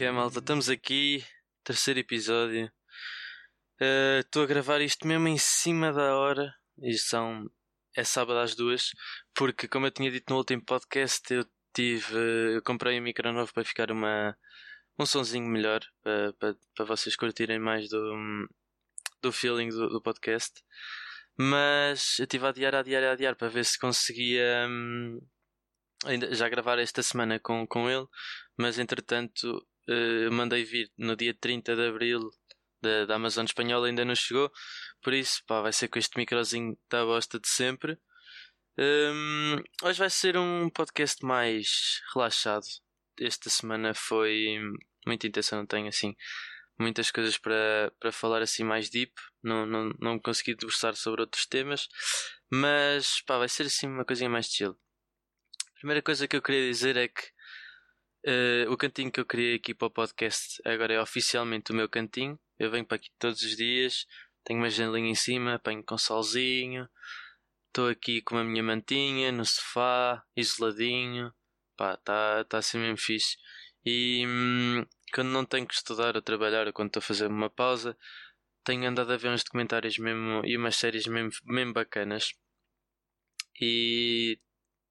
[0.00, 0.38] que é, malta?
[0.38, 1.22] Estamos aqui,
[1.62, 2.72] terceiro episódio.
[3.78, 6.54] Eh, Estou a gravar isto mesmo em cima da hora.
[6.82, 7.50] Isto são.
[7.94, 8.92] É sábado às duas.
[9.34, 12.16] Porque, como eu tinha dito no último podcast, eu tive.
[12.54, 14.34] Eu comprei um micro novo para ficar uma,
[14.98, 15.80] um sonzinho melhor.
[16.02, 18.48] Para, para, para vocês curtirem mais do,
[19.20, 20.62] do feeling do, do podcast.
[21.38, 24.66] Mas eu estive a adiar, a adiar, a adiar para ver se conseguia.
[24.66, 25.20] hum,
[26.04, 28.06] ainda já gravar esta semana com, com ele,
[28.56, 32.30] mas entretanto eh, mandei vir no dia 30 de Abril
[32.80, 34.50] da, da Amazon Espanhola, ainda não chegou,
[35.02, 37.98] por isso pá, vai ser com este microzinho da bosta de sempre.
[38.78, 42.64] Hum, hoje vai ser um podcast mais relaxado.
[43.20, 44.58] Esta semana foi
[45.06, 46.16] muita intenção, não tenho assim
[46.78, 51.44] muitas coisas para, para falar assim mais deep, não, não, não consegui debruçar sobre outros
[51.46, 51.88] temas,
[52.50, 54.74] mas pá, vai ser assim uma coisinha mais chill.
[55.74, 57.22] Primeira coisa que eu queria dizer é que
[58.24, 61.88] eh, o cantinho que eu criei aqui para o podcast agora é oficialmente o meu
[61.88, 62.38] cantinho.
[62.58, 64.06] Eu venho para aqui todos os dias,
[64.44, 66.88] tenho uma janelinha em cima, apanho com solzinho,
[67.68, 71.32] estou aqui com a minha mantinha no sofá, isoladinho,
[71.76, 73.36] pá, está tá assim mesmo fixe.
[73.84, 77.50] E hum, quando não tenho que estudar ou trabalhar, ou quando estou a fazer uma
[77.50, 77.96] pausa,
[78.64, 82.34] tenho andado a ver uns documentários mesmo e umas séries mesmo, mesmo bacanas.
[83.60, 84.38] E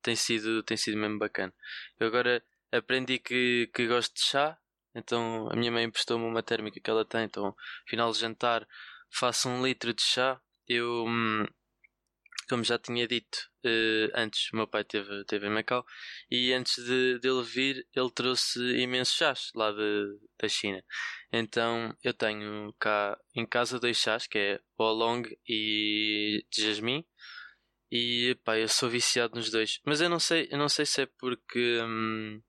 [0.01, 1.53] tem sido, tem sido mesmo bacana.
[1.99, 4.57] Eu agora aprendi que, que gosto de chá,
[4.95, 7.55] então a minha mãe emprestou-me uma térmica que ela tem, então
[7.87, 8.67] final de jantar
[9.11, 10.39] faço um litro de chá.
[10.67, 11.45] Eu, hum,
[12.47, 15.85] como já tinha dito eh, antes, meu pai teve, teve em Macau
[16.31, 20.83] e antes de, de ele vir, ele trouxe imensos chás lá de, da China.
[21.31, 27.05] Então eu tenho cá em casa dois chás, que é o Oolong e jasmim.
[27.91, 29.79] E pá, eu sou viciado nos dois.
[29.85, 32.41] Mas eu não sei, eu não sei se é porque hum,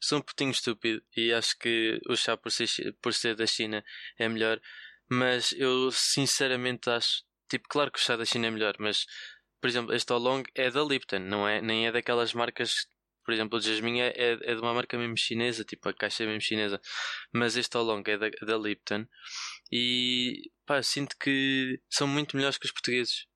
[0.00, 3.84] sou um putinho estúpido e acho que o chá por ser, por ser da China
[4.18, 4.60] é melhor.
[5.08, 9.06] Mas eu sinceramente acho, tipo, claro que o chá da China é melhor, mas
[9.60, 11.60] por exemplo, este Oolong é da Lipton, não é?
[11.60, 12.86] Nem é daquelas marcas,
[13.24, 16.22] por exemplo, o Jasmine é, é, é de uma marca mesmo chinesa, tipo a caixa
[16.24, 16.80] é mesmo chinesa.
[17.32, 19.06] Mas este Oolong é da, da Lipton
[19.72, 23.26] e pá, sinto que são muito melhores que os portugueses.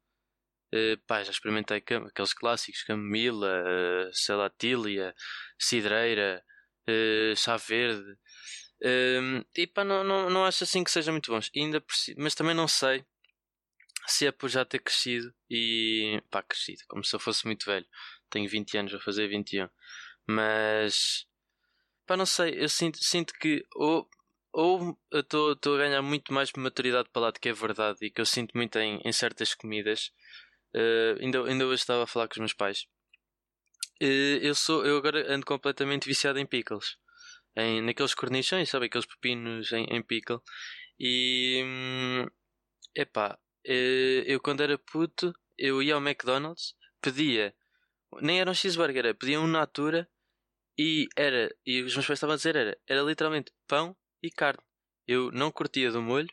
[0.73, 5.15] Eh, pá, já experimentei aqueles clássicos, camomila, eh, sei lá, tília,
[5.59, 6.45] cidreira,
[6.87, 8.17] eh, chá verde.
[8.83, 11.51] Ehm, e pá, não, não, não acho assim que seja muito bons.
[11.57, 11.83] Ainda
[12.19, 13.05] mas também não sei
[14.07, 17.87] se é por já ter crescido e pá, crescido, como se eu fosse muito velho.
[18.31, 19.69] Tenho 20 anos, vou fazer 21.
[20.27, 21.27] Mas
[22.07, 24.09] pá, não sei, eu sinto, sinto que ou,
[24.53, 28.21] ou estou a ganhar muito mais maturidade para lá de que é verdade e que
[28.21, 30.13] eu sinto muito em, em certas comidas.
[30.75, 32.87] Eh, ainda, ainda hoje estava a falar com os meus pais.
[34.01, 36.97] Eh, eu sou, eu agora ando completamente viciado em pickles.
[37.57, 38.87] Em, naqueles cornichões, sabe?
[38.87, 40.41] Aqueles pepinos em, em pickle.
[40.99, 42.27] E hum,
[42.95, 47.55] epá, eh, eu quando era puto, eu ia ao McDonald's, pedia,
[48.23, 50.09] nem era um cheeseburger, era, pedia um Natura
[50.79, 54.63] e era, e os meus pais estavam a dizer, era, era literalmente pão e carne.
[55.07, 56.29] Eu não curtia do molho,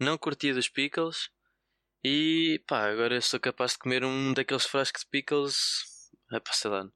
[0.00, 1.30] não curtia dos pickles
[2.04, 5.56] e pá, agora eu sou capaz de comer um daqueles frascos de pickles,
[6.32, 6.88] é pá, sei lá,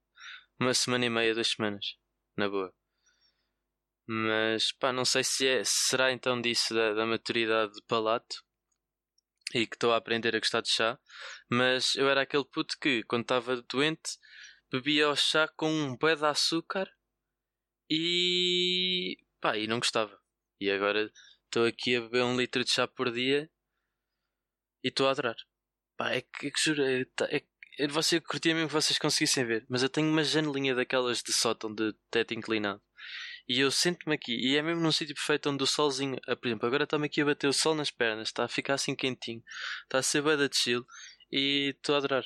[0.61, 1.97] uma semana e meia, duas semanas,
[2.37, 2.73] na boa.
[4.07, 8.45] Mas pá, não sei se é, será então disso da, da maturidade de palato
[9.55, 10.99] e que estou a aprender a gostar de chá,
[11.51, 14.19] mas eu era aquele puto que, quando estava doente,
[14.71, 16.89] bebia o chá com um bué de açúcar
[17.91, 20.19] e pá, e não gostava.
[20.61, 21.11] E agora
[21.45, 23.51] estou aqui a beber um litro de chá por dia
[24.83, 25.37] e estou a adorar.
[25.97, 27.43] Pá, é que, é que juro, é, é,
[27.79, 31.33] é, você curtia mesmo que vocês conseguissem ver, mas eu tenho uma janelinha daquelas de
[31.33, 32.83] sótão de teto inclinado.
[33.49, 36.47] E eu sento-me aqui, e é mesmo num sítio perfeito onde o solzinho, ah, por
[36.49, 39.43] exemplo, agora está-me aqui a bater o sol nas pernas, está a ficar assim quentinho,
[39.85, 40.87] está a ser bué de chill
[41.31, 42.25] e estou a adorar.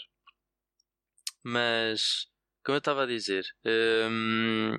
[1.43, 2.27] Mas,
[2.65, 4.79] como eu estava a dizer, hum,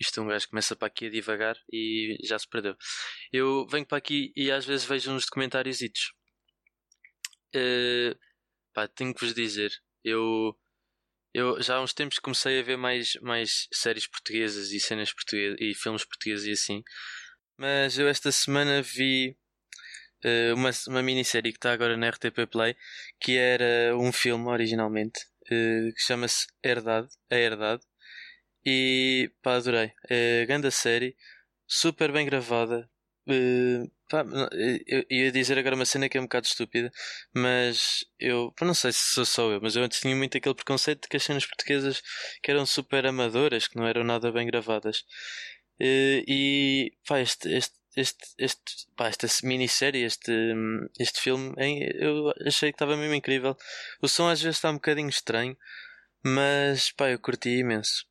[0.00, 2.76] isto um gajo começa para aqui a divagar e já se perdeu.
[3.32, 5.78] Eu venho para aqui e às vezes vejo uns documentários.
[7.54, 8.18] Uh,
[8.74, 9.72] pá, tenho que vos dizer,
[10.04, 10.56] eu,
[11.34, 15.58] eu já há uns tempos comecei a ver mais, mais séries portuguesas e cenas portuguesas
[15.60, 16.82] e filmes portugueses e assim.
[17.58, 19.36] Mas eu esta semana vi
[20.24, 22.76] eh, uma, uma minissérie que está agora na RTP Play,
[23.20, 25.20] que era um filme originalmente,
[25.50, 27.82] eh, que chama-se Herdade, A Herdade.
[28.64, 29.92] E pá, adorei.
[30.08, 31.16] É grande série,
[31.66, 32.90] super bem gravada.
[33.28, 36.90] Eh, pá, eh, eu ia dizer agora uma cena que é um bocado estúpida,
[37.34, 41.02] mas eu não sei se sou só eu, mas eu antes tinha muito aquele preconceito
[41.02, 42.02] de que as cenas portuguesas
[42.42, 45.04] que eram super amadoras, que não eram nada bem gravadas.
[45.80, 50.32] Uh, e pá, este, este, este, este, pá, esta minissérie, este,
[50.98, 51.54] este filme,
[52.00, 53.56] eu achei que estava mesmo incrível.
[54.02, 55.56] O som às vezes está um bocadinho estranho,
[56.24, 58.06] mas pá, eu curti imenso.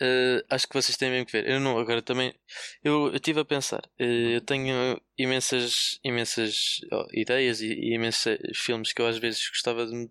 [0.00, 1.48] Uh, acho que vocês têm mesmo que ver.
[1.48, 2.34] Eu não, agora também.
[2.82, 3.82] Eu estive a pensar.
[4.00, 9.48] Uh, eu tenho imensas, imensas oh, ideias e, e imensos filmes que eu às vezes
[9.48, 10.10] gostava de me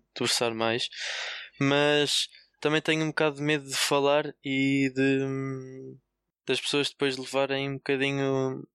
[0.54, 0.88] mais,
[1.60, 2.28] mas
[2.60, 5.96] também tenho um bocado de medo de falar e de
[6.46, 8.66] das pessoas depois levarem um bocadinho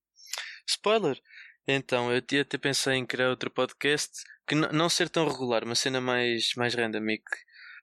[0.68, 1.20] spoiler.
[1.68, 4.12] Então, eu até pensei em criar outro podcast
[4.48, 7.38] que não ser tão regular, uma cena mais, mais random e que,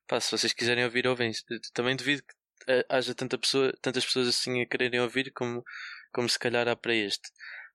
[0.07, 1.33] pá, se vocês quiserem ouvir, ouvem.
[1.75, 2.42] Também duvido que eh,
[2.89, 5.65] haja tanta pessoa, tantas pessoas assim a quererem ouvir como,
[6.13, 7.31] como se calhar há para este.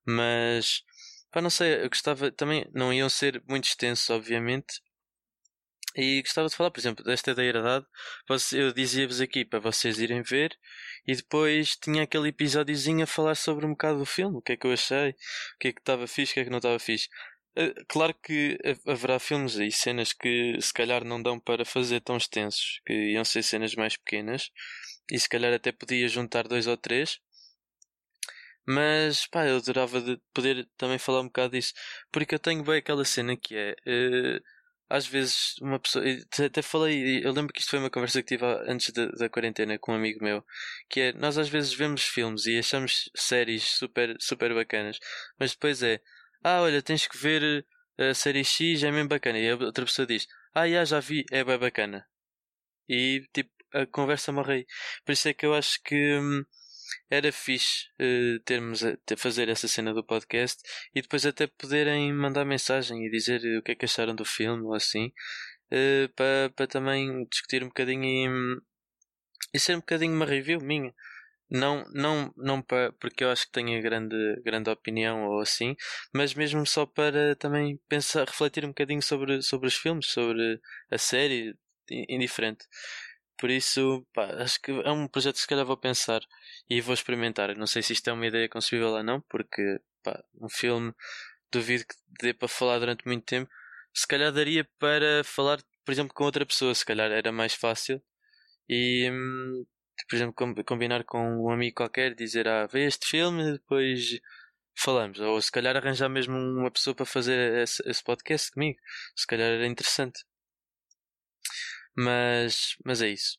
[0.05, 0.83] Mas,
[1.31, 4.81] pá, não sei, eu gostava também, não iam ser muito extensos, obviamente.
[5.95, 7.85] E gostava de falar, por exemplo, desta da herdade.
[8.53, 10.55] Eu dizia-vos aqui para vocês irem ver.
[11.07, 14.37] E depois tinha aquele episódiozinho a falar sobre um bocado do filme.
[14.37, 16.43] O que é que eu achei, o que é que estava fixe, o que é
[16.43, 17.09] que não estava fixe.
[17.59, 22.15] Eh, claro que haverá filmes e cenas que se calhar não dão para fazer tão
[22.15, 24.51] extensos, que iam ser cenas mais pequenas,
[25.11, 27.19] e se calhar até podia juntar dois ou três.
[28.65, 31.73] Mas pá, eu adorava de poder também falar um bocado disso,
[32.11, 33.75] porque eu tenho bem aquela cena que é.
[33.87, 34.43] Uh,
[34.89, 36.03] às vezes uma pessoa.
[36.45, 39.77] Até falei, eu lembro que isto foi uma conversa que tive antes da, da quarentena
[39.79, 40.45] com um amigo meu,
[40.89, 44.99] que é nós às vezes vemos filmes e achamos séries super, super bacanas,
[45.39, 46.01] mas depois é
[46.47, 47.65] ah, olha, tens que ver
[47.97, 49.39] a série X, é mesmo bacana.
[49.39, 52.05] E a outra pessoa diz, ah, já, já vi, é bem bacana.
[52.89, 54.65] E tipo, a conversa morre aí.
[55.05, 56.43] Por isso é que eu acho que hum,
[57.09, 60.61] era fixe uh, termos a ter, fazer essa cena do podcast
[60.95, 64.63] e depois até poderem mandar mensagem e dizer o que é que acharam do filme
[64.63, 65.11] ou assim.
[65.71, 68.61] Uh, para, para também discutir um bocadinho e, hum,
[69.53, 70.93] e ser um bocadinho uma review minha.
[71.49, 75.75] Não, não, não para, porque eu acho que tenho grande, grande opinião ou assim,
[76.13, 80.59] mas mesmo só para também pensar, refletir um bocadinho sobre, sobre os filmes, sobre
[80.91, 81.55] a série,
[81.89, 82.65] indiferente.
[83.37, 86.21] Por isso, pá, acho que é um projeto que se calhar vou pensar
[86.69, 87.55] e vou experimentar.
[87.55, 90.93] Não sei se isto é uma ideia concebível ou não, porque pá, um filme
[91.51, 93.49] duvido que dê para falar durante muito tempo.
[93.93, 98.01] Se calhar daria para falar, por exemplo, com outra pessoa, se calhar era mais fácil.
[98.69, 99.65] E hum,
[100.07, 104.19] por exemplo, combinar com um amigo qualquer, dizer, ah, vê este filme depois
[104.77, 105.19] falamos.
[105.19, 108.79] Ou se calhar arranjar mesmo uma pessoa para fazer esse, esse podcast comigo.
[109.15, 110.23] Se calhar era interessante.
[111.95, 113.37] Mas, mas é isso.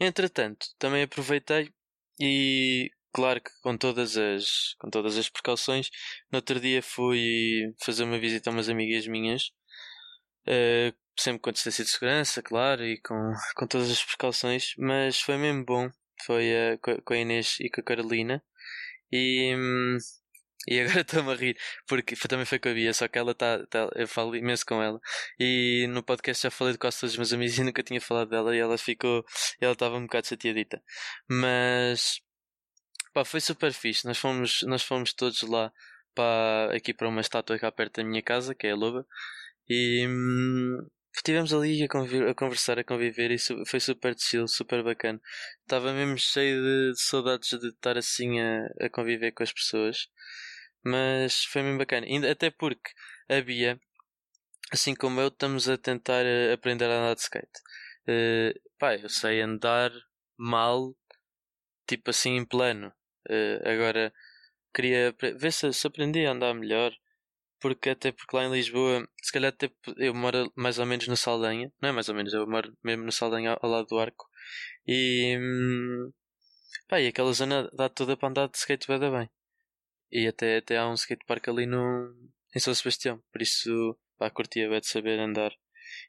[0.00, 1.72] Entretanto, também aproveitei
[2.20, 5.90] e claro que com todas as com todas as precauções,
[6.30, 9.50] no outro dia fui fazer uma visita a umas amigas minhas
[10.48, 15.36] uh, sempre com distância de segurança, claro, e com, com todas as precauções, mas foi
[15.36, 15.90] mesmo bom.
[16.24, 18.42] Foi uh, com a Inês e com a Carolina.
[19.12, 19.98] E, hum,
[20.68, 23.64] e agora estou-me a rir, porque também foi com a Bia, só que ela está,
[23.66, 25.00] tá, eu falo imenso com ela.
[25.38, 28.28] E no podcast já falei de quase todos os meus amigos e nunca tinha falado
[28.30, 29.24] dela e ela ficou,
[29.60, 30.82] ela estava um bocado chateadita.
[31.28, 32.20] Mas,
[33.12, 34.06] pá, foi super fixe.
[34.06, 35.72] Nós fomos, nós fomos todos lá,
[36.14, 39.06] pá, aqui para uma estátua cá perto da minha casa, que é a Loba.
[39.68, 40.78] E, hum,
[41.16, 41.86] Estivemos ali a,
[42.30, 45.20] a, conversar, a conviver e foi super chill, super bacana.
[45.62, 50.08] Estava mesmo cheio de, de, saudades de estar assim a, a conviver com as pessoas.
[50.84, 52.06] Mas foi mesmo bacana.
[52.06, 52.90] Ainda, até porque
[53.28, 53.80] a Bia,
[54.70, 57.60] assim como eu, estamos a tentar eh, aprender a andar de skate.
[58.08, 59.90] Uh, pá, eu sei andar
[60.36, 60.94] mal,
[61.88, 62.92] tipo assim em plano.
[63.28, 64.12] Uh, agora
[64.74, 66.92] queria ver se, se aprendi a andar melhor
[67.60, 71.16] porque até porque lá em Lisboa, se calhar até eu moro mais ou menos no
[71.16, 74.26] Saldanha, não é mais ou menos, eu moro mesmo no Saldanha ao, lado do arco
[74.86, 76.12] e hum,
[76.88, 79.30] pá, e aquela zona dá toda para andar de skate bem, bem.
[80.10, 82.14] E até, até há um skatepark ali no,
[82.54, 85.52] em São Sebastião, por isso pá, curtia bem de saber andar.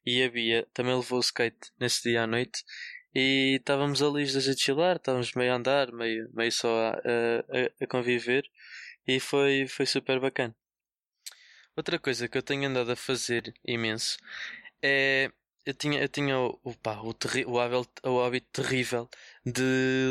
[0.05, 2.63] E a Bia também levou o skate nesse dia à noite
[3.13, 6.91] e estávamos ali os dois a chilar, estávamos meio a andar, meio, meio só a,
[6.91, 8.43] a, a conviver
[9.07, 10.55] e foi, foi super bacana.
[11.77, 14.17] Outra coisa que eu tenho andado a fazer imenso
[14.81, 15.31] é.
[15.65, 19.09] Eu tinha, eu tinha o, pá, o, terri, o, hábito, o hábito terrível
[19.45, 19.61] de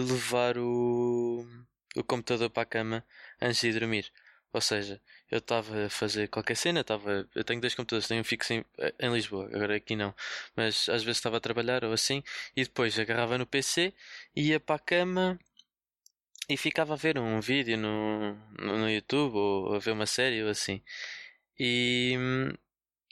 [0.06, 1.46] levar o,
[1.96, 3.04] o computador para a cama
[3.40, 4.12] antes de dormir.
[4.52, 8.24] Ou seja, eu estava a fazer qualquer cena, estava, eu tenho dois computadores, tenho um
[8.24, 8.64] fixo em,
[9.00, 10.14] em Lisboa, agora aqui não,
[10.54, 12.22] mas às vezes estava a trabalhar ou assim,
[12.56, 13.94] e depois agarrava no PC,
[14.34, 15.38] ia para a cama
[16.48, 20.42] e ficava a ver um vídeo no, no, no YouTube ou a ver uma série
[20.42, 20.82] ou assim.
[21.58, 22.16] E,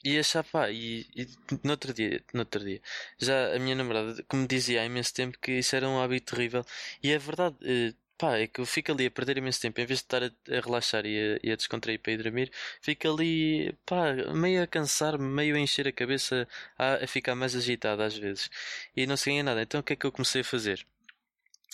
[0.03, 1.27] e achar, pá, e, e
[1.63, 2.81] no outro dia, no outro dia,
[3.19, 6.63] já a minha namorada, como dizia há imenso tempo, que isso era um hábito terrível.
[7.03, 9.85] E é verdade, eh, pá, é que eu fico ali a perder imenso tempo, em
[9.85, 13.07] vez de estar a, a relaxar e a, e a, descontrair para ir dormir, fico
[13.11, 16.47] ali, pá, meio a cansar, meio a encher a cabeça,
[16.77, 18.49] a, a ficar mais agitado às vezes.
[18.95, 19.61] E não se ganha nada.
[19.61, 20.85] Então o que é que eu comecei a fazer?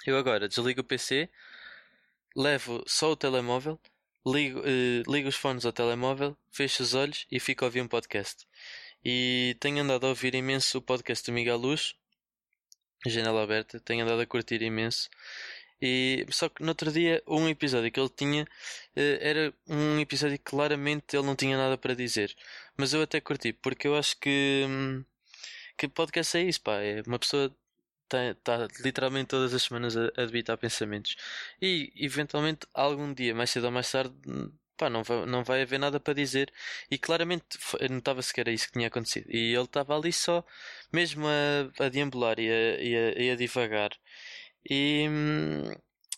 [0.05, 1.29] Eu agora desligo o PC,
[2.35, 3.79] levo só o telemóvel,
[4.25, 7.87] ligo, eh, ligo os fones ao telemóvel, fecho os olhos e fico a ouvir um
[7.87, 8.47] podcast.
[9.03, 11.95] E tenho andado a ouvir imenso o podcast do Miguel Luz,
[13.05, 15.09] Janela Aberta, tenho andado a curtir imenso.
[15.81, 18.47] E, só que no outro dia, um episódio que ele tinha
[18.95, 22.35] eh, era um episódio que claramente ele não tinha nada para dizer.
[22.77, 25.03] Mas eu até curti, porque eu acho que, hum,
[25.77, 26.75] que podcast é isso, pá.
[26.81, 27.55] É uma pessoa
[28.17, 31.15] está tá literalmente todas as semanas a, a debitar pensamentos.
[31.61, 34.13] E eventualmente, algum dia, mais cedo ou mais tarde,
[34.77, 36.51] pá, não vai, não vai haver nada para dizer.
[36.89, 37.45] E claramente
[37.89, 39.27] notava-se que era isso que tinha acontecido.
[39.29, 40.45] E ele estava ali só,
[40.91, 43.91] mesmo a, a deambular e a, e, a, e a divagar.
[44.69, 45.07] E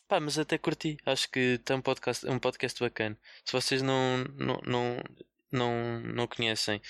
[0.07, 0.97] pá, mas até curti.
[1.05, 3.17] Acho que tem um podcast, um podcast bacana.
[3.45, 5.03] Se vocês não, não, não,
[5.51, 6.81] não, não conhecem,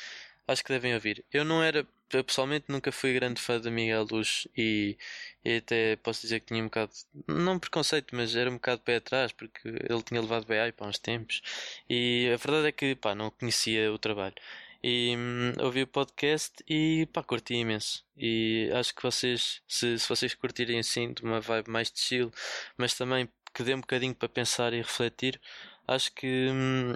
[0.47, 1.23] acho que devem ouvir.
[1.31, 4.97] Eu não era eu pessoalmente nunca fui grande fã de Miguel Luz e,
[5.43, 6.91] e, até posso dizer que tinha um bocado,
[7.27, 10.99] não preconceito, mas era um bocado pé atrás porque ele tinha levado BI para uns
[10.99, 11.41] tempos
[11.89, 14.35] e a verdade é que pá, não conhecia o trabalho.
[14.83, 18.05] E hum, ouvi o podcast e pá, curti imenso.
[18.17, 22.31] E acho que vocês, se, se vocês curtirem assim, de uma vibe mais de chill,
[22.77, 25.39] mas também que dê um bocadinho para pensar e refletir,
[25.87, 26.93] acho que hum,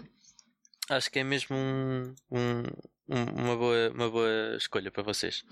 [0.89, 2.63] acho que é mesmo um, um
[3.07, 5.43] uma boa, uma boa escolha para vocês.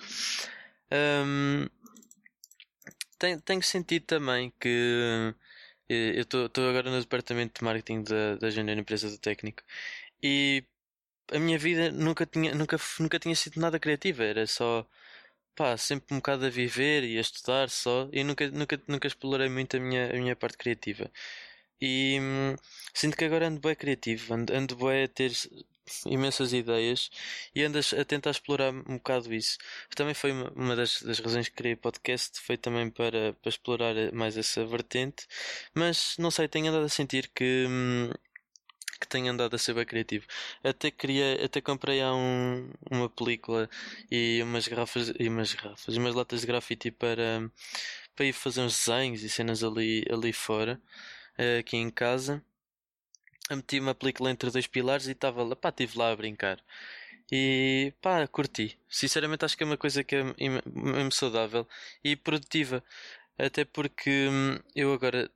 [0.92, 1.68] Um,
[3.18, 5.34] tenho, tenho sentido também que
[5.90, 9.64] eh, eu estou agora no departamento de marketing da, da Junior Empresa do Técnico
[10.22, 10.64] e
[11.32, 14.88] a minha vida nunca tinha, nunca, nunca tinha sido nada criativa, era só
[15.56, 19.50] pá, sempre um bocado a viver e a estudar só e nunca, nunca, nunca explorei
[19.50, 21.12] muito a minha, a minha parte criativa.
[21.82, 22.56] E hum,
[22.94, 25.32] sinto que agora ando bem criativo, ando, ando bem a ter
[26.06, 27.10] imensas ideias
[27.54, 29.58] e andas a tentar explorar um bocado isso.
[29.96, 34.38] Também foi uma das, das razões que criei podcast, foi também para, para explorar mais
[34.38, 35.28] essa vertente,
[35.74, 37.66] mas não sei, tenho andado a sentir que.
[37.68, 38.12] Hum,
[39.00, 40.26] que tenho andado a ser bem criativo.
[40.64, 43.70] Até queria, até comprei há um, uma película
[44.12, 47.50] e umas garrafas e umas garrafas, umas latas de grafite para,
[48.16, 50.80] para ir fazer uns desenhos e cenas ali, ali fora,
[51.38, 52.44] eh, aqui em casa
[53.52, 56.60] meti uma película entre dois pilares e estava lá, pá, estive lá a brincar.
[57.32, 58.78] E pá, curti.
[58.90, 61.68] Sinceramente acho que é uma coisa que é mesmo saudável
[62.04, 62.84] e produtiva.
[63.38, 65.30] Até porque hum, eu agora,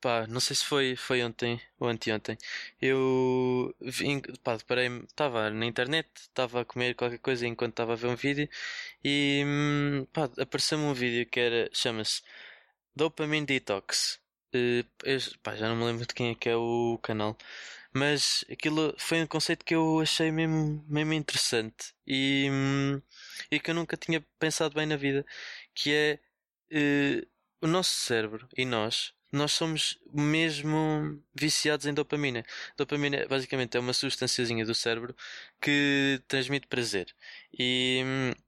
[0.00, 2.36] pá, não sei se foi, foi ontem ou anteontem,
[2.80, 7.96] eu vim, pá, deparei estava na internet, estava a comer qualquer coisa enquanto estava a
[7.96, 8.48] ver um vídeo
[9.04, 12.22] e hum, pá, apareceu-me um vídeo que era, chama-se
[12.96, 14.20] Dopamine Detox.
[15.04, 17.36] Eu, pá, já não me lembro de quem é que é o canal,
[17.92, 23.00] mas aquilo foi um conceito que eu achei mesmo, mesmo interessante e, hum,
[23.50, 25.24] e que eu nunca tinha pensado bem na vida,
[25.74, 26.20] que é
[26.72, 27.26] uh,
[27.62, 32.44] o nosso cérebro e nós, nós somos mesmo viciados em dopamina.
[32.76, 35.14] Dopamina basicamente é uma substânciazinha do cérebro
[35.60, 37.14] que transmite prazer
[37.58, 38.45] e hum, eh,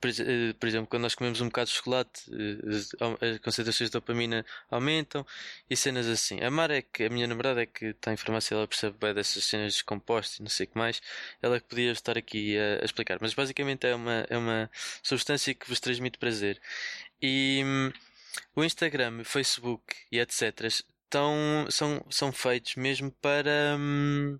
[0.00, 5.24] por exemplo, quando nós comemos um bocado de chocolate, eh, as concentrações de dopamina aumentam
[5.68, 6.40] e cenas assim.
[6.40, 9.14] A Mara é que, a minha namorada é que está em farmácia, ela percebe bem
[9.14, 11.00] dessas cenas de compostos e não sei o que mais.
[11.40, 14.70] Ela é que podia estar aqui a, explicar, mas basicamente é uma, é uma
[15.02, 16.60] substância que vos transmite prazer.
[17.20, 17.92] E hum,
[18.56, 20.68] o Instagram, o Facebook e etc.
[21.70, 23.76] São, são feitos mesmo para.
[23.78, 24.38] Hum,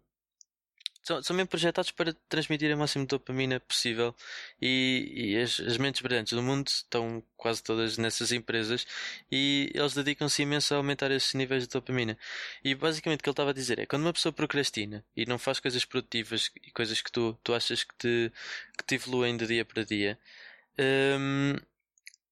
[1.02, 4.14] são, são mesmo projetados para transmitir a máximo dopamina possível
[4.60, 8.86] e, e as, as, mentes brilhantes do mundo estão quase todas nessas empresas
[9.30, 12.16] e eles dedicam-se imenso a aumentar esses níveis de dopamina.
[12.64, 15.38] E basicamente o que ele estava a dizer é quando uma pessoa procrastina e não
[15.38, 18.32] faz coisas produtivas e coisas que tu, tu achas que te,
[18.78, 20.18] que te evoluem de dia para dia,
[20.78, 21.56] hum,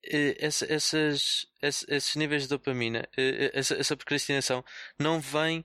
[0.05, 4.65] eh, essa, essas, esses níveis de dopamina, eh, essa, essa procrastinação
[4.99, 5.65] não vem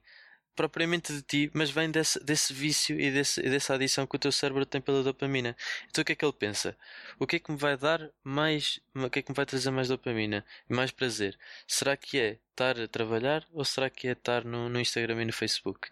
[0.55, 4.31] propriamente de ti, mas vem desse, desse vício e desse, dessa adição que o teu
[4.31, 5.55] cérebro tem pela dopamina.
[5.89, 6.77] Então o que é que ele pensa?
[7.19, 9.71] O que é que me vai dar mais, o que é que me vai trazer
[9.71, 11.37] mais dopamina mais prazer?
[11.67, 15.25] Será que é estar a trabalhar ou será que é estar no, no Instagram e
[15.25, 15.89] no Facebook?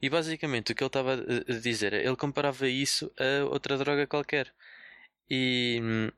[0.00, 4.52] E basicamente o que ele estava a dizer, ele comparava isso a outra droga qualquer.
[5.30, 6.10] E hum,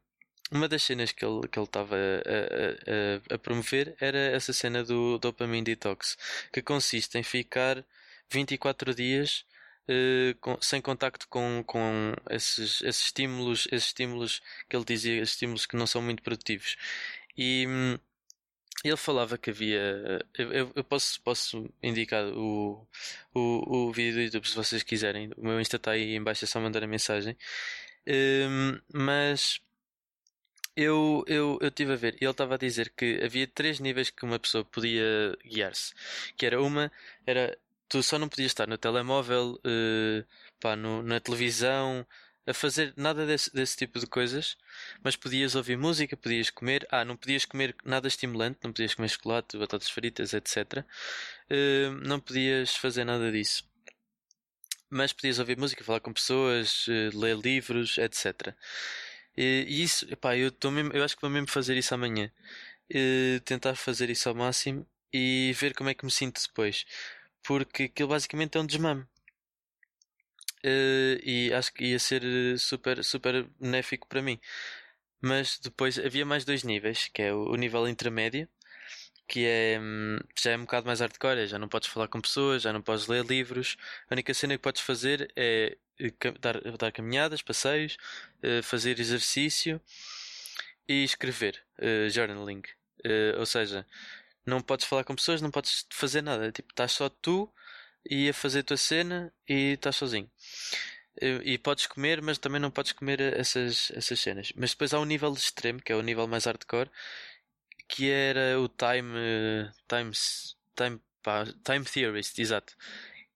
[0.51, 4.83] uma das cenas que ele que ele estava a, a, a, promover era essa cena
[4.85, 6.17] do dopamine detox,
[6.53, 7.85] que consiste em ficar
[8.31, 9.45] 24 dias
[9.89, 15.67] uh, com, sem contacto com, com esses, esses estímulos, esses estímulos que ele dizia, estímulos
[15.67, 16.77] que não são muito produtivos.
[17.37, 17.99] E hum,
[18.85, 20.25] ele falava que havia.
[20.37, 22.87] Eu, eu posso, posso indicar o,
[23.35, 25.31] o, o vídeo do YouTube se vocês quiserem.
[25.37, 27.37] O meu Insta está aí em baixo, é só mandar a mensagem.
[28.07, 29.61] Um, mas
[30.81, 34.25] eu, eu, eu tive a ver, ele estava a dizer que havia três níveis que
[34.25, 35.93] uma pessoa podia guiar-se.
[36.37, 36.91] Que era uma,
[37.27, 37.57] era
[37.89, 40.25] tu só não podias estar no telemóvel, uh,
[40.61, 42.07] pá, no, na televisão,
[42.47, 44.57] a fazer nada desse, desse tipo de coisas,
[45.03, 46.87] mas podias ouvir música, podias comer.
[46.91, 50.57] Ah, não podias comer nada estimulante, não podias comer chocolate, batatas fritas, etc.
[50.79, 50.85] Uh,
[51.51, 53.69] eh, não podias fazer nada disso.
[54.89, 58.55] Mas podias ouvir música, falar com pessoas, uh, ler livros, etc.
[59.41, 62.31] E, e isso, epá, eu, tô mesmo, eu acho que vou mesmo fazer isso amanhã.
[62.93, 66.85] Uh, tentar fazer isso ao máximo e ver como é que me sinto depois.
[67.43, 69.03] Porque aquilo basicamente é um desmame.
[70.63, 72.23] Uh, e acho que ia ser
[72.59, 74.39] super, super benéfico para mim.
[75.23, 78.49] Mas depois havia mais dois níveis, que é o, o nível intermédio,
[79.31, 82.21] que é hum, já é um bocado mais hardcore, é, já não podes falar com
[82.21, 83.77] pessoas, já não podes ler livros.
[84.11, 87.97] A única cena que podes fazer é eh, dar, dar caminhadas, passeios,
[88.43, 89.81] uh, fazer exercício
[90.89, 92.63] e escrever, uh, journaling.
[93.07, 93.87] Uh, ou seja,
[94.45, 96.51] não podes falar com pessoas, não podes fazer nada.
[96.51, 97.49] Tipo, estás só tu
[98.05, 100.29] e a fazer a tua cena e estás sozinho.
[101.45, 104.53] E podes comer, mas também não podes comer essas, essas cenas.
[104.57, 106.91] Mas depois há um nível extremo, que é o nível mais hardcore,
[107.91, 109.13] que era o Time.
[110.77, 112.77] Time, pá, time Theorist, exato.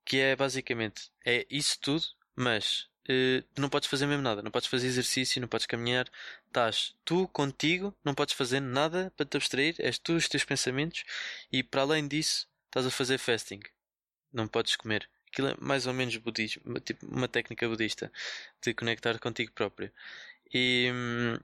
[0.04, 2.04] Que é basicamente é isso tudo,
[2.36, 4.42] mas uh, não podes fazer mesmo nada.
[4.42, 6.06] Não podes fazer exercício, não podes caminhar.
[6.46, 9.74] Estás tu contigo, não podes fazer nada para te abstrair.
[9.78, 11.04] És tu os teus pensamentos
[11.52, 13.60] e para além disso estás a fazer fasting
[14.34, 15.08] não podes comer.
[15.28, 18.12] Aquilo é mais ou menos budismo, tipo uma técnica budista
[18.62, 19.90] de conectar contigo próprio.
[20.52, 21.38] E hum,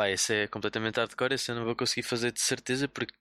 [0.00, 3.14] pá, esse é completamente hardcore, esse eu não vou conseguir fazer de certeza porque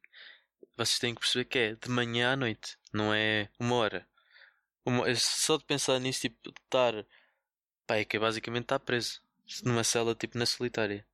[0.77, 4.07] vocês têm que perceber que é de manhã à noite, não é uma hora.
[4.85, 7.05] Uma, só de pensar nisso, tipo, estar.
[7.87, 9.21] Pá, é que basicamente estar preso
[9.63, 11.05] numa cela, tipo, na solitária.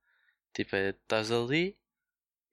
[0.54, 1.76] Tipo, é, estás ali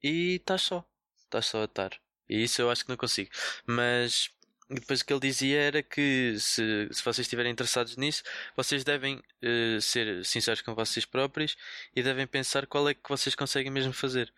[0.04, 0.86] e estás só.
[1.18, 1.92] Estás só a estar.
[2.30, 3.30] E isso eu acho que não consigo.
[3.68, 4.32] Mas
[4.70, 8.24] e depois o que ele dizia era que se, se vocês estiverem interessados nisso,
[8.56, 11.58] vocês devem uh, ser sinceros com vocês próprios
[11.96, 14.34] e devem pensar qual é que vocês conseguem mesmo fazer.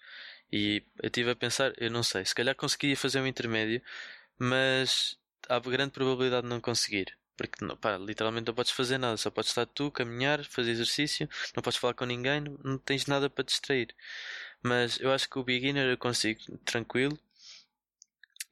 [0.51, 3.81] E eu estive a pensar, eu não sei, se calhar conseguia fazer um intermédio,
[4.37, 5.17] mas
[5.49, 7.17] há grande probabilidade de não conseguir.
[7.37, 11.61] Porque pá, literalmente não podes fazer nada, só podes estar tu, caminhar, fazer exercício, não
[11.61, 13.93] podes falar com ninguém, não, não tens nada para distrair.
[14.63, 17.17] Mas eu acho que o beginner eu consigo, tranquilo.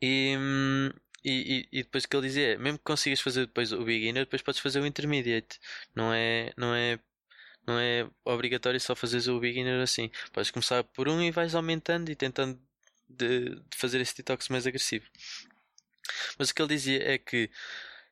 [0.02, 0.92] E, hum,
[1.24, 3.84] e, e, e, depois o que ele dizia é, mesmo que consigas fazer depois o
[3.84, 5.60] beginner, depois podes fazer o intermediate.
[5.96, 7.00] Não é, não é,
[7.66, 10.12] não é obrigatório só fazeres o beginner assim.
[10.34, 12.60] Podes começar por um e vais aumentando e tentando
[13.10, 15.06] de, de fazer esse detox mais agressivo.
[16.38, 17.50] Mas o que ele dizia é que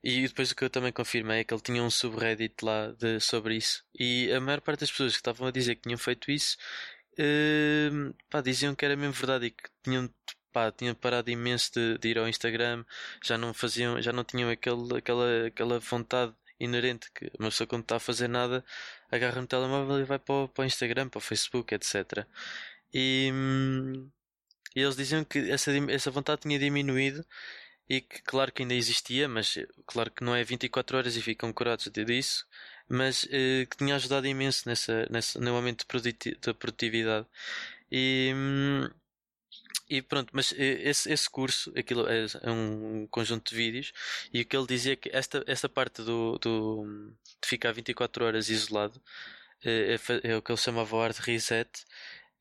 [0.03, 3.19] e depois o que eu também confirmei é que ele tinha um subreddit lá de,
[3.19, 3.83] sobre isso.
[3.97, 6.57] E a maior parte das pessoas que estavam a dizer que tinham feito isso
[7.19, 10.09] uh, pá, diziam que era mesmo verdade e que tinham
[10.51, 12.83] pá, tinham parado imenso de, de, ir ao Instagram,
[13.23, 17.83] já não faziam, já não tinham aquele, aquela, aquela vontade inerente que uma pessoa quando
[17.83, 18.63] está a fazer nada
[19.11, 22.25] agarra no telemóvel e vai para o, para o Instagram, para o Facebook, etc.
[22.93, 23.31] E,
[24.75, 27.25] e eles diziam que essa, essa vontade tinha diminuído
[27.89, 31.51] e que claro que ainda existia, mas claro que não é 24 horas e ficam
[31.51, 32.45] curados disso,
[32.87, 37.27] mas eh, que tinha ajudado imenso nessa, nessa, no aumento de produtividade.
[37.91, 38.33] E,
[39.91, 43.91] e pronto, mas eh, esse, esse curso, aquilo é, é, um conjunto de vídeos,
[44.33, 48.23] e o que ele dizia é que esta, esta parte do, do, de ficar 24
[48.25, 49.01] horas isolado
[49.65, 51.69] é, é, é o que ele chamava o hard reset,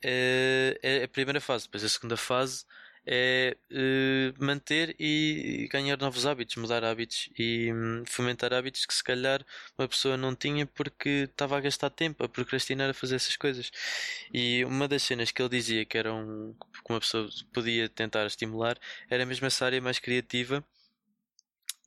[0.03, 1.65] é, é a primeira fase.
[1.65, 2.65] Depois a segunda fase
[3.07, 9.03] é uh, manter e ganhar novos hábitos, mudar hábitos e um, fomentar hábitos que se
[9.03, 9.45] calhar
[9.79, 13.71] uma pessoa não tinha porque estava a gastar tempo a procrastinar a fazer essas coisas.
[14.33, 18.27] E uma das cenas que ele dizia que era um que uma pessoa podia tentar
[18.27, 18.79] estimular
[19.11, 20.65] era mesmo essa área mais criativa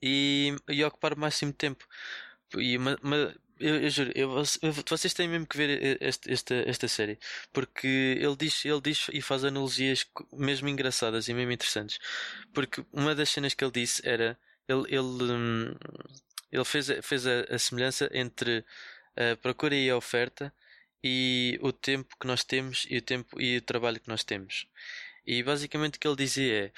[0.02, 1.88] e, e ocupar o máximo tempo.
[2.58, 4.30] E uma, uma, eu, eu juro, eu,
[4.86, 7.20] vocês têm mesmo que ver este, esta, esta série,
[7.52, 7.88] porque
[8.20, 12.00] ele diz, ele diz e faz analogias mesmo engraçadas e mesmo interessantes.
[12.54, 14.38] Porque uma das cenas que ele disse era
[14.68, 15.76] ele, ele, hum,
[16.52, 18.66] ele fez, fez a, a semelhança entre
[19.16, 20.54] a procura e a oferta
[21.04, 24.68] e o tempo que nós temos e o tempo e o trabalho que nós temos.
[25.26, 26.72] E basicamente o que ele dizia é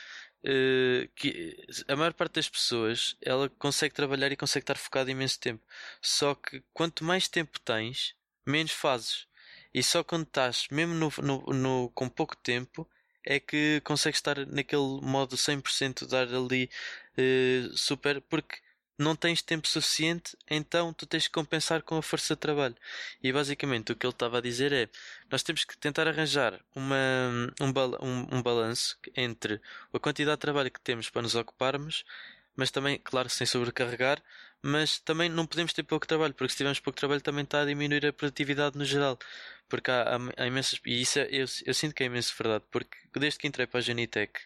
[0.45, 5.39] uh, que a maior parte das pessoas ela consegue trabalhar e consegue estar focada imenso
[5.39, 5.63] tempo.
[6.01, 9.27] Só que quanto mais tempo tens, menos fazes.
[9.73, 12.87] E só quando estás, mesmo no, no, no, com pouco tempo,
[13.25, 16.69] é que consegues estar naquele modo 100% dar ali
[17.17, 18.57] uh, super, porque
[18.97, 22.75] não tens tempo suficiente, então tu tens que compensar com a força de trabalho.
[23.21, 24.89] E basicamente o que ele estava a dizer é:
[25.29, 26.95] nós temos que tentar arranjar uma,
[27.61, 27.67] um,
[28.01, 29.61] um, um balanço entre
[29.93, 32.05] a quantidade de trabalho que temos para nos ocuparmos,
[32.55, 34.21] mas também, claro, sem sobrecarregar,
[34.61, 37.65] mas também não podemos ter pouco trabalho, porque se tivermos pouco trabalho também está a
[37.65, 39.19] diminuir a produtividade no geral.
[39.69, 40.79] Porque há, há, há imensas.
[40.85, 43.79] E isso é, eu, eu sinto que é imenso verdade, porque desde que entrei para
[43.79, 44.39] a Genitec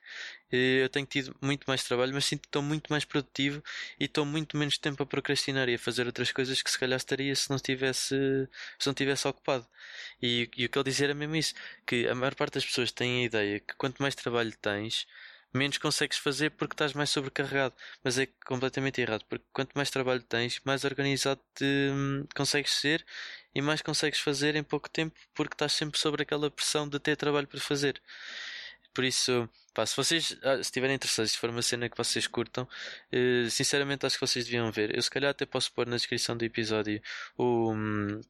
[0.51, 3.62] eh, eu tenho tido muito mais trabalho, mas sinto que estou muito mais produtivo
[3.99, 6.97] e estou muito menos tempo a procrastinar e a fazer outras coisas que se calhar
[6.97, 8.15] estaria se não tivesse,
[8.77, 9.67] se não tivesse ocupado.
[10.21, 11.53] E, e o que ele dizia era mesmo isso,
[11.86, 15.08] que a maior parte das pessoas tem a ideia que quanto mais trabalho tens,
[15.53, 17.75] menos consegues fazer porque estás mais sobrecarregado.
[18.03, 23.05] Mas é completamente errado, porque quanto mais trabalho tens, mais organizado te, hum, consegues ser
[23.54, 27.16] e mais consegues fazer em pouco tempo porque estás sempre sobre aquela pressão de ter
[27.16, 28.02] trabalho para fazer.
[28.94, 32.68] Por isso, pá, se vocês ah, estiverem interessados, se for uma cena que vocês curtam,
[33.12, 34.96] eh, sinceramente acho que vocês deviam ver.
[34.96, 37.02] Eu se calhar até posso pôr na descrição do episódio
[37.38, 38.22] o, hum,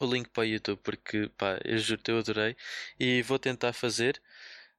[0.00, 2.56] o link para o YouTube, porque pá, eu juro eu adorei
[2.98, 4.20] e vou tentar fazer.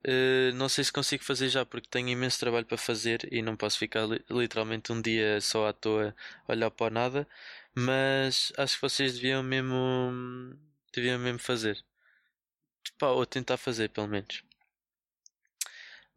[0.08, 3.56] Uh, não sei se consigo fazer já porque tenho imenso trabalho para fazer e não
[3.58, 6.15] posso ficar li literalmente um dia só à toa
[6.47, 7.28] olhar para nada,
[7.75, 10.57] mas acho que vocês deviam mesmo
[10.93, 11.83] deviam mesmo fazer.
[13.01, 14.43] Ou tentar fazer pelo menos.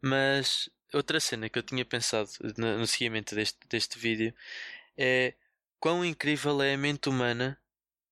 [0.01, 4.33] Mas outra cena que eu tinha pensado no, no seguimento deste, deste vídeo
[4.97, 5.33] é
[5.79, 7.59] quão incrível é a mente humana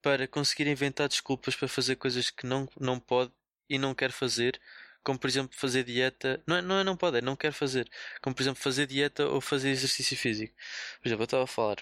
[0.01, 3.31] para conseguir inventar desculpas para fazer coisas que não, não pode
[3.69, 4.59] e não quer fazer
[5.03, 7.89] como por exemplo fazer dieta, não é, não, é, não pode, é não quer fazer,
[8.21, 10.53] como por exemplo fazer dieta ou fazer exercício físico.
[11.01, 11.77] Por exemplo, eu estava a falar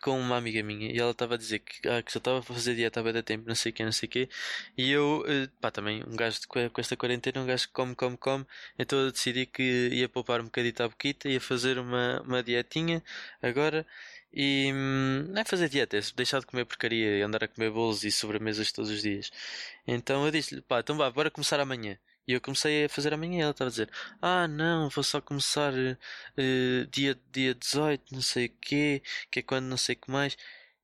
[0.00, 2.42] com uma amiga minha e ela estava a dizer que, ah, que já estava a
[2.42, 4.28] fazer dieta há bem tempo, não sei o que, não sei o que,
[4.76, 7.94] e eu, eh, pá, também, um gajo de, com esta quarentena, um gajo que come,
[7.94, 8.46] come, come,
[8.78, 13.02] então eu decidi que ia poupar um bocadito à boquita, ia fazer uma, uma dietinha
[13.42, 13.86] agora
[14.32, 17.70] e hum, não é fazer dieta, é deixar de comer porcaria e andar a comer
[17.70, 19.30] bolos e sobremesas todos os dias.
[19.86, 21.98] Então eu disse-lhe, pá, então vá, bora começar amanhã.
[22.26, 23.90] E eu comecei a fazer amanhã ela estava a dizer,
[24.22, 29.42] ah não, vou só começar uh, dia, dia 18, não sei o quê, que é
[29.42, 30.36] quando não sei o que mais.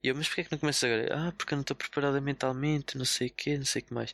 [0.03, 1.29] E eu, mas porquê é que não começo agora?
[1.29, 3.95] Ah, porque eu não estou preparada mentalmente, não sei o quê, não sei o que
[3.95, 4.13] mais.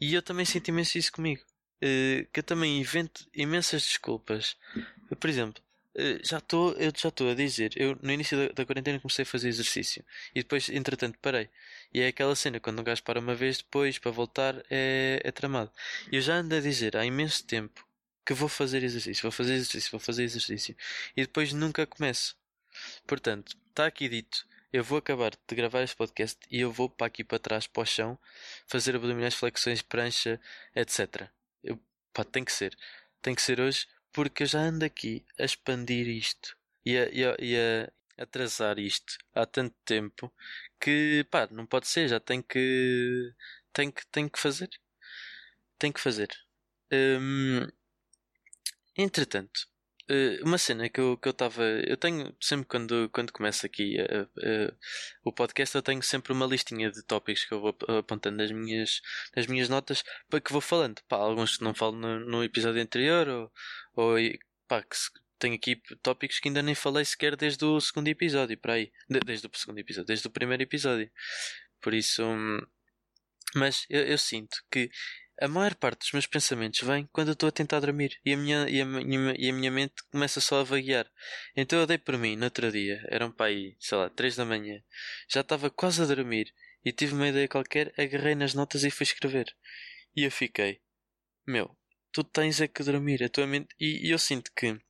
[0.00, 1.42] E eu também sinto imenso isso comigo.
[1.82, 4.56] Uh, que eu também invento imensas desculpas.
[5.20, 5.62] Por exemplo,
[6.22, 9.26] já estou, eu já estou a dizer, eu no início da, da, quarentena comecei a
[9.26, 10.04] fazer exercício
[10.34, 11.48] e depois, entretanto, parei.
[11.92, 15.32] E é aquela cena, quando um gajo para uma vez, depois para voltar é, é
[15.32, 15.72] tramado.
[16.12, 17.86] Eu já ando a dizer há imenso tempo
[18.26, 20.76] que vou fazer exercício, vou fazer exercício, vou fazer exercício
[21.16, 22.36] e depois nunca começo.
[23.06, 24.46] Portanto, está aqui dito.
[24.72, 27.82] Eu vou acabar de gravar este podcast e eu vou para aqui para trás, para
[27.82, 28.18] o chão,
[28.66, 30.40] fazer abdominais, flexões, prancha,
[30.74, 31.28] etc.
[31.62, 31.80] Eu,
[32.12, 32.76] pá, tem que ser.
[33.22, 37.24] Tem que ser hoje porque eu já ando aqui a expandir isto e a, e
[37.26, 40.32] a, e a atrasar isto há tanto tempo
[40.80, 43.34] que pá, não pode ser, já tem que
[43.74, 44.70] tem que, tem que fazer.
[45.78, 46.28] Tem que fazer.
[46.92, 47.66] Hum,
[48.96, 49.68] entretanto,
[50.42, 54.22] uma cena que eu que eu estava eu tenho sempre quando quando começo aqui uh,
[54.22, 54.76] uh,
[55.24, 59.00] o podcast eu tenho sempre uma listinha de tópicos que eu vou apontando nas minhas
[59.34, 61.02] nas minhas notas para que vou falando.
[61.08, 63.52] Pá, alguns que não falo no, no episódio anterior ou,
[63.94, 64.16] ou
[64.68, 68.56] pá, que se, tenho aqui tópicos que ainda nem falei sequer desde o segundo episódio
[68.58, 71.10] para aí de, desde o segundo episódio desde o primeiro episódio.
[71.80, 72.60] Por isso hum,
[73.54, 74.90] mas eu, eu sinto que
[75.40, 78.36] a maior parte dos meus pensamentos vem quando eu estou a tentar dormir e a
[78.36, 81.10] minha, e a minha, e a minha mente começa só a vaguear.
[81.54, 84.44] Então eu dei por mim no outro dia, eram para aí, sei lá, três da
[84.44, 84.82] manhã,
[85.28, 86.52] já estava quase a dormir
[86.84, 89.54] e tive uma ideia qualquer, agarrei nas notas e fui escrever.
[90.14, 90.80] E eu fiquei,
[91.46, 91.76] meu,
[92.12, 93.74] tu tens é que dormir, a tua mente.
[93.78, 94.80] E, e eu sinto que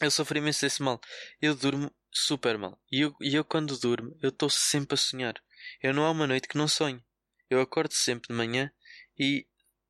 [0.00, 1.00] eu sofri imenso desse mal.
[1.40, 2.80] Eu durmo super mal.
[2.90, 5.34] E eu, e eu quando durmo, eu estou sempre a sonhar.
[5.82, 7.02] Eu não há uma noite que não sonho.
[7.50, 8.70] Eu acordo sempre de manhã
[9.18, 9.46] e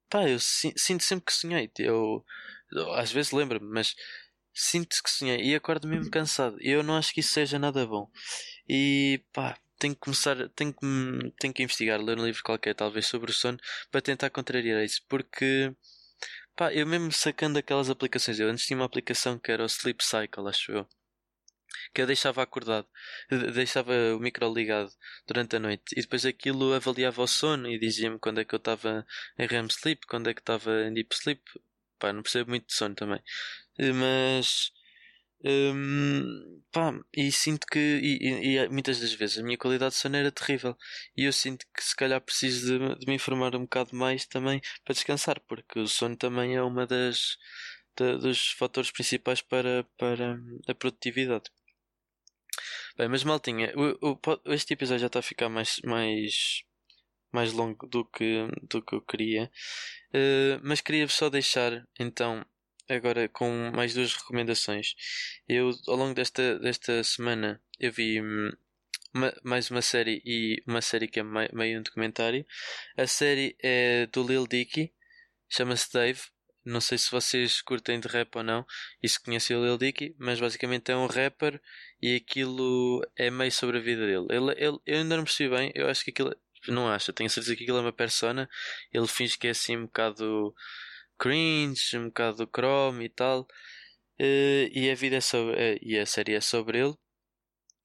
[0.08, 1.70] Pá, eu sinto sempre que sonhei.
[1.78, 2.24] Eu,
[2.72, 3.94] eu às vezes lembro-me, mas
[4.54, 6.56] sinto que sonhei e acordo mesmo cansado.
[6.60, 8.10] Eu não acho que isso seja nada bom.
[8.68, 10.86] E pá, tenho que começar, tenho que,
[11.38, 13.58] tenho que investigar, ler um livro qualquer, talvez sobre o sono,
[13.90, 15.02] para tentar contrariar isso.
[15.08, 15.72] Porque
[16.56, 20.04] pá, eu mesmo sacando aquelas aplicações, eu antes tinha uma aplicação que era o Sleep
[20.04, 20.88] Cycle, acho eu
[21.94, 22.86] que eu deixava acordado,
[23.54, 24.90] deixava o micro ligado
[25.26, 28.58] durante a noite e depois aquilo avaliava o sono e dizia-me quando é que eu
[28.58, 29.06] estava
[29.38, 31.42] em REM sleep, quando é que estava em deep sleep.
[31.98, 33.22] Pá, não percebo muito de sono também,
[33.94, 34.70] mas
[35.44, 40.16] Um, pá, e sinto que e, e, muitas das vezes a minha qualidade de sono
[40.16, 40.76] era terrível
[41.16, 44.60] e eu sinto que se calhar preciso de, de me informar um bocado mais também
[44.84, 47.36] para descansar, porque o sono também é uma das
[48.20, 51.44] dos fatores principais para, para a produtividade.
[52.96, 56.62] Bem, mas maltinha, o, o, este episódio já está a ficar mais, mais,
[57.32, 59.50] mais longo do que, do que eu queria,
[60.14, 62.44] uh, mas queria só deixar então
[62.88, 64.94] agora com mais duas recomendações.
[65.48, 68.50] Eu, ao longo desta, desta semana, eu vi hum,
[69.14, 72.46] uma, mais uma série e uma série que é meio um documentário.
[72.96, 74.92] A série é do Lil Dicky,
[75.48, 76.20] chama-se Dave.
[76.66, 78.66] Não sei se vocês curtem de rap ou não
[79.00, 81.62] e se conhecem o Lil Dicky, mas basicamente é um rapper
[82.02, 84.26] e aquilo é meio sobre a vida dele.
[84.28, 86.34] Ele, ele, eu ainda não percebi bem, eu acho que aquilo.
[86.66, 88.50] Não acho, tenho certeza que aquilo é uma persona.
[88.92, 90.52] Ele finge que é assim um bocado
[91.16, 93.42] cringe, um bocado chrome e tal.
[94.20, 96.94] Uh, e a vida é sobre, uh, e a série é sobre ele.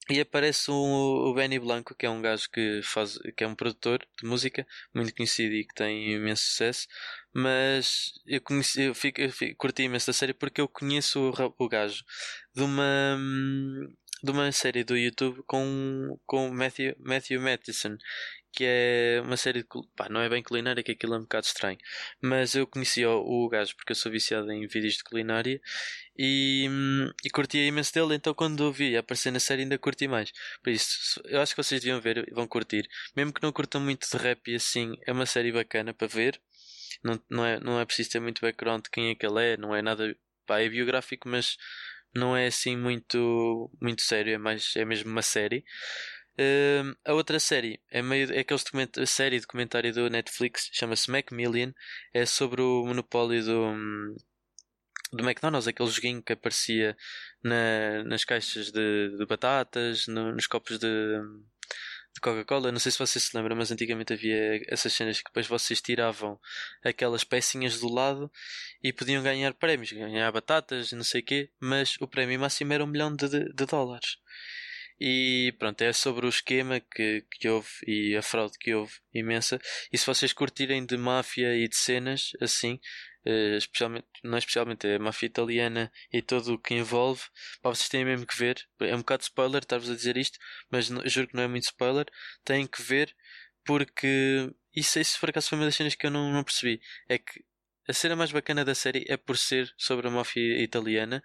[0.09, 4.05] E aparece o Benny Blanco, que é um gajo que faz, que é um produtor
[4.21, 6.87] de música, muito conhecido e que tem imenso sucesso.
[7.33, 11.53] Mas eu conheci, eu, fico, eu fico, curti imenso da série porque eu conheço o,
[11.57, 12.03] o gajo
[12.53, 13.17] de uma,
[14.23, 17.97] de uma série do YouTube com, com Matthew, Matthew Matheson,
[18.53, 19.67] que é uma série de.
[19.95, 21.77] Pá, não é bem culinária, que aquilo é um bocado estranho.
[22.21, 25.61] Mas eu conhecia o, o gajo porque eu sou viciado em vídeos de culinária
[26.17, 26.67] e,
[27.23, 28.15] e curtia imenso dele.
[28.15, 30.31] Então, quando eu vi aparecer na série, ainda curti mais.
[30.63, 32.87] Por isso, eu acho que vocês deviam ver vão curtir.
[33.15, 36.39] Mesmo que não curtam muito de rap e assim, é uma série bacana para ver.
[37.03, 39.57] Não, não, é, não é preciso ter muito background de quem é que ele é,
[39.57, 40.15] não é nada.
[40.45, 41.57] Pá, é biográfico, mas
[42.13, 45.63] não é assim muito, muito sério, é, mais, é mesmo uma série.
[46.33, 48.63] Uh, a outra série é meio é aqueles
[48.97, 51.73] a série de comentário do Netflix, chama-se Macmillian,
[52.13, 54.15] é sobre o monopólio do,
[55.13, 56.95] do McDonald's, aquele joguinho que aparecia
[57.43, 60.87] na, nas caixas de, de batatas, no, nos copos de,
[62.13, 62.71] de Coca-Cola.
[62.71, 66.39] Não sei se vocês se lembram, mas antigamente havia essas cenas que depois vocês tiravam
[66.83, 68.31] aquelas pecinhas do lado
[68.83, 72.83] e podiam ganhar prémios, ganhar batatas, não sei o quê, mas o prémio máximo era
[72.83, 74.17] um milhão de, de, de dólares.
[75.03, 79.59] E pronto, é sobre o esquema que, que houve e a fraude que houve imensa.
[79.91, 82.79] E se vocês curtirem de máfia e de cenas assim,
[83.25, 87.21] uh, especialmente, não é especialmente, é máfia italiana e tudo o que envolve,
[87.61, 88.67] pá, vocês têm mesmo que ver.
[88.79, 92.05] É um bocado spoiler estar-vos a dizer isto, mas juro que não é muito spoiler.
[92.43, 93.15] Têm que ver
[93.65, 96.81] porque isso, isso por acaso foi uma das cenas que eu não, não percebi.
[97.07, 97.43] É que
[97.87, 101.23] a cena mais bacana da série é por ser sobre a máfia italiana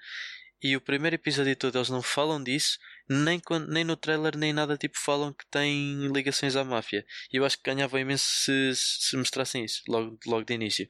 [0.63, 2.79] e o primeiro episódio todo eles não falam disso,
[3.09, 7.05] nem, nem no trailer nem nada tipo falam que tem ligações à máfia.
[7.33, 10.89] E eu acho que ganhavam imenso se, se mostrassem isso logo, logo de início.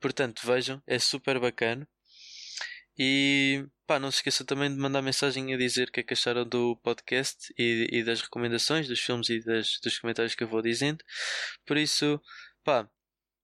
[0.00, 1.88] Portanto, vejam, é super bacana.
[2.98, 6.12] E pá, não se esqueçam também de mandar mensagem a dizer o que é que
[6.12, 10.48] acharam do podcast e, e das recomendações dos filmes e das, dos comentários que eu
[10.48, 11.02] vou dizendo.
[11.66, 12.20] Por isso,
[12.62, 12.88] pá,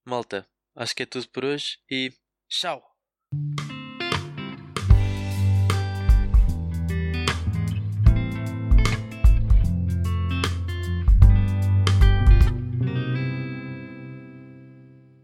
[0.04, 2.12] malta, acho que é tudo por hoje e
[2.48, 2.82] tchau!